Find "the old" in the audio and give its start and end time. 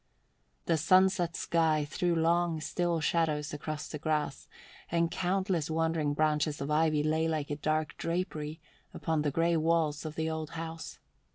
10.15-10.49